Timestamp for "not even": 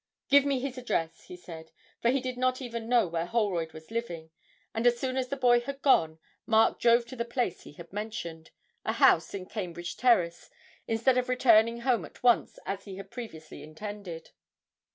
2.35-2.89